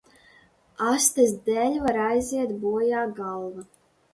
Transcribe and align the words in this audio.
Astes 0.91 1.35
dēļ 1.49 1.77
var 1.83 1.99
aiziet 2.07 2.57
bojā 2.65 3.07
galva. 3.21 3.71